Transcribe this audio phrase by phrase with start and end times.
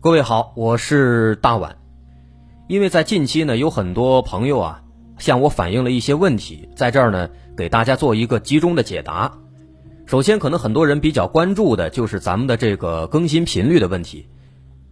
[0.00, 1.76] 各位好，我是大碗。
[2.68, 4.82] 因为在近期呢，有很多朋友啊
[5.18, 9.32] 向我反映了一些问题，在这儿呢给大家做一个集中的解答。
[10.06, 14.28] 首先，可能很多人比较关注的就是咱们的这个更新频率的问题，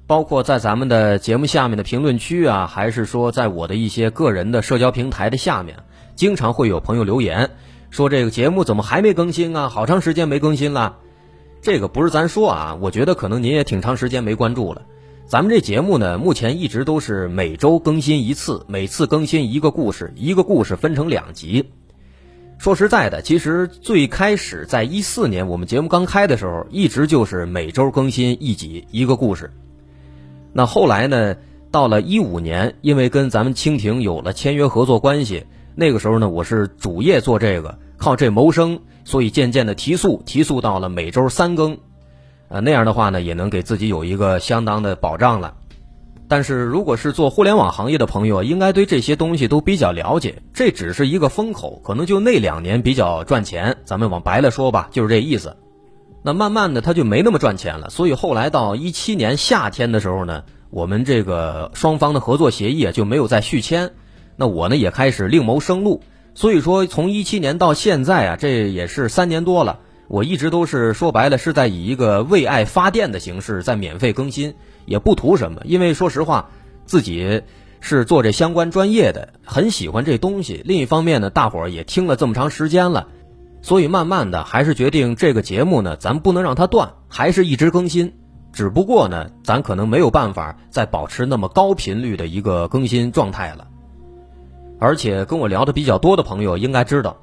[0.08, 5.76] 包括在咱们的节目下面的评论区啊，还是说在我的一些个人的社交平台的下面，
[6.16, 7.50] 经常会有朋友留言
[7.90, 9.68] 说这个节目怎么还没更新啊？
[9.68, 10.96] 好长时间没更新了。
[11.62, 14.82] 这个不是咱说啊，我觉得可能您也挺长时间没关注了。
[15.28, 21.72] 咱们这节目呢，目前一直都是每周更新一次，每次更新一个故事，一个故事分成两集。
[22.58, 29.50] 说实在的，其实最开始在一四年我们节目刚开的时候，一直就是每周更新一集一个故事。
[30.52, 31.34] 那后来呢，
[31.72, 41.78] 到了一五年，因为跟咱们蜻蜓有了签约合作关系，那个时候呢，我是主业做这个，靠这谋生，所以渐渐的提速，提速到了每周三更。
[42.48, 45.54] 呃，那样的话呢，也能给自己有一个相当的保障了。
[46.28, 50.42] 但是，如果是做互联网行业的朋友，应该对这些东西都比较了解。
[50.52, 53.76] 这只是一个风口，可能就那两年比较赚钱。
[53.84, 55.56] 咱们往白了说吧，就是这意思。
[56.22, 57.90] 那慢慢的，他就没那么赚钱了。
[57.90, 63.92] 所以后来到一七年夏天的时候呢，我们这个双方的合作协议啊就没有再续签。
[64.34, 66.02] 那我呢也开始另谋生路。
[66.34, 69.78] 所以说，从一七年到现在啊，这也是三年多了。
[70.08, 74.54] 我一直都是说白了，是在以一个为爱发电的形式在免费更新，
[74.84, 75.62] 也不图什么。
[75.64, 76.50] 因为说实话，
[76.84, 77.42] 自己
[77.80, 80.62] 是做这相关专业的，很喜欢这东西。
[80.64, 83.08] 另一方面呢，大伙儿也听了这么长时间了，
[83.62, 88.12] 所以慢慢的还是决定这个节目呢，咱不能让它断，还是一直更新。
[88.52, 93.66] 只不过呢，咱可能没有办法再保持那么高频率的一个更新状态了。
[94.78, 97.16] 而且跟我聊的比较多的朋友应该知道。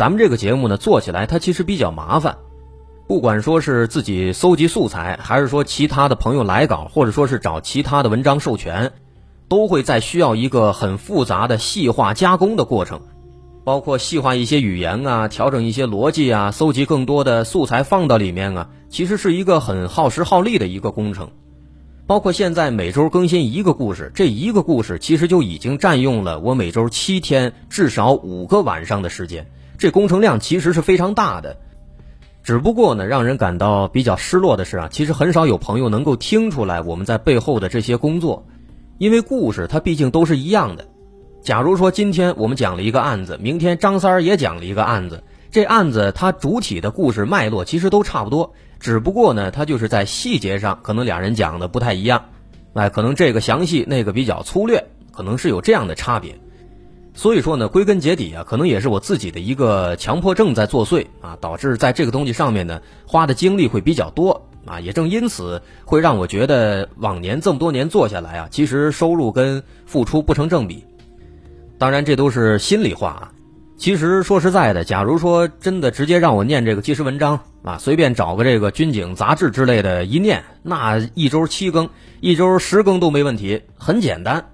[0.00, 2.38] 咱们这个节目呢，做起来它其实比较麻烦，
[3.06, 8.92] 不管说是自己搜集素材，还是说其他的朋友来稿，或者说是找其他的文章授权，
[9.46, 13.02] 都会在需要一个很复杂的细化加工的过程，
[13.62, 21.28] 包括细化一些语言啊，调整一些逻辑啊，搜集更多的素材放到里面啊，其实是一个很耗时耗力的一个工程。
[22.06, 29.46] 包括现在每周更新一个故事，这一个故事其实就已经占用了我每周七天至少五个晚上的时间。
[29.80, 31.56] 这工程量其实是非常大的，
[32.42, 38.46] 只不过呢，让人感到比较失落的是啊，其实很少有朋友能够听出来我们在背后的这些工作，
[38.98, 40.86] 因为故事它毕竟都是一样的。
[41.40, 52.22] 假如说今天我们讲了一个案子，明天张三儿也讲了一个案子，这案子它主体的故事脉络其实都差不多，只不过呢，它就是在细节上可能俩人讲的不太一样，
[52.74, 56.38] 哎，可能这个详细，那个比较粗略，可能是有这样的差别。
[57.12, 70.84] 所以说呢，归根结底啊，可能也是我自己的一个强迫症在作祟啊，导致在这个东西上面呢花的精力会比较多啊，也正因此会让我觉得往年这么多年做下来啊，其实收入跟付出不成正比。
[71.78, 73.32] 当然这都是心里话啊。
[73.76, 81.88] 其实说实在的，假如说真的直接让我念这个纪实文章啊，随便找个这个军警杂志之类的一念，那一周七更，
[82.20, 84.44] 一周十更都没问题，很简单。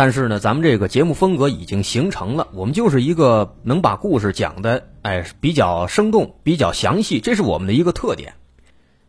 [0.00, 8.32] 但是呢，咱们这个节目风格已经形成了，我们就是一个能把故事讲的，哎，比较生动、比较详细，这是我们的一个特点，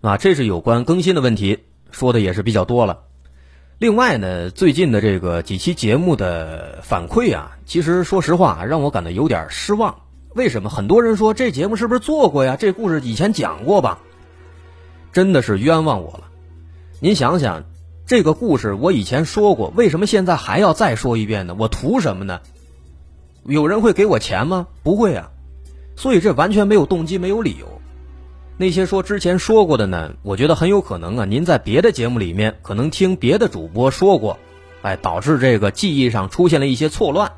[0.02, 1.60] 啊，这是有关更新的问题，
[1.92, 3.04] 说的也是比较多了。
[3.78, 9.96] 另外呢，最近的这个几期节目的反馈啊，其实说实话让我感到有点失望。
[10.36, 10.70] 为什么？
[10.70, 12.58] 很多人说这节目是不是做过呀？
[12.60, 14.00] 这故事以前讲过吧？
[15.14, 16.26] 真的是冤枉我了。
[17.00, 17.64] 您想想。
[18.06, 21.56] 这个故事我以前说过，为什么现在还要再说一遍呢？
[21.58, 22.42] 我图什么呢？
[23.46, 24.68] 有人会给我钱吗？
[24.84, 25.32] 不会啊，
[25.96, 27.82] 所以这完全没有动机，没有理由。
[28.58, 34.38] 那些说之前说过的呢，我觉得很有可能啊，您在别的节目里面可能听别的主播说过，
[34.82, 37.32] 哎，导致这个记忆上出现了一些错乱。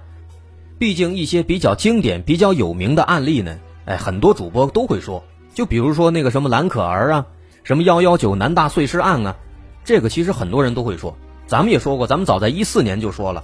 [0.79, 7.27] 毕竟一些比较经典、比较有名的案例呢，哎，很多主播都会说，就比如说那个什么蓝可儿啊，
[7.63, 9.37] 什么幺幺九南大碎尸案啊。
[9.85, 13.43] 这个其实很多人都会说，咱们也说过，咱们早在一四年就说了，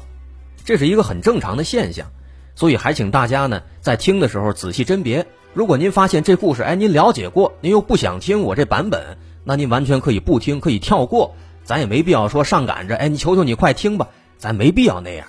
[0.64, 2.08] 这是一个很正常的现象，
[2.56, 5.26] 所以还请大家呢在听的时候仔细甄别。
[5.54, 14.08] 如果您发现这故事，哎，您了解过，您又不想听我这版本，那您完全可以不听，可以跳过，咱也没必要说上赶着，哎，你求求你快听吧，
[14.38, 15.28] 咱没必要那样。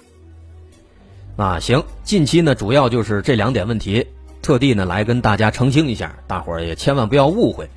[1.36, 4.06] 啊，行，近期呢主要就是这两点问题，
[4.42, 7.68] 特地呢来跟大家澄清一下，大伙儿也千万不要误会。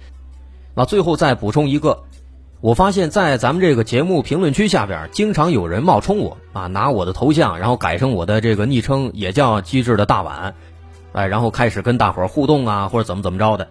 [0.76, 2.04] 那最后再补充一个。
[2.64, 10.56] 我发现，在咱们这个节目评论区下边，经常有人冒充我啊，拿我的头像，然后改成我的这个昵称，也叫机智的大碗，
[11.12, 13.68] 哎，然后开始跟大伙互动啊，或者怎么怎么着的。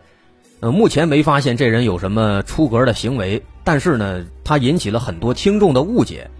[0.60, 6.30] 呃，目前没发现这人有什么出格的行为，但是呢，他引起了很多听众的误解，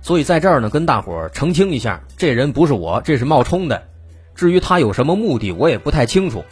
[0.00, 3.80] 所以在这儿呢，跟大伙澄清一下，这人不是我，这是冒充的。
[4.34, 6.42] 至于他有什么目的，我也不太清楚。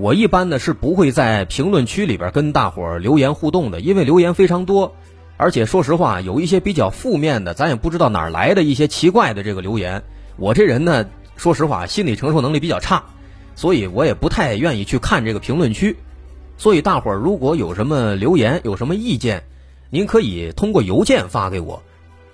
[0.00, 4.96] 我一般呢是不会在评论区里边跟大伙儿留言互动的，因为留言非常多，
[5.36, 10.02] 而且说实话，有一些比较负面的，咱也不知道哪儿来的一些奇怪的这个留言。
[10.38, 11.04] 我这人呢，
[11.36, 13.02] 说实话，心理承受能力比较差，
[13.54, 15.94] 所以我也不太愿意去看这个评论区。
[16.56, 19.42] 所以大伙儿如果有什么留言，有什么意见，
[19.90, 21.82] 您可以通过邮件发给我，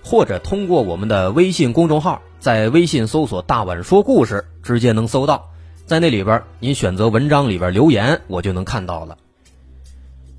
[0.05, 5.51] 或者通过我们的微信公众号，在微信搜索“大碗说故事”，直接能搜到，
[5.87, 9.17] 在那里边您选择文章里边留言，我就能看到了。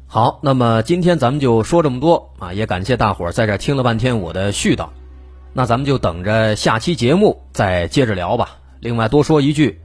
[0.06, 4.90] 好，那么今天咱们就说这么多啊，也感谢大伙儿在这听了半天我的絮叨，
[5.54, 8.58] 那咱们就等着下期节目再接着聊吧。
[8.80, 9.80] 另外多说一句。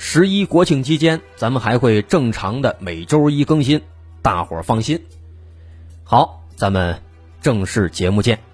[0.00, 3.82] 十一国庆期间，咱们还会正常的每周一更新，
[4.22, 5.04] 大伙儿放心。
[6.04, 7.02] 好，咱们
[7.40, 8.47] 正式节目见。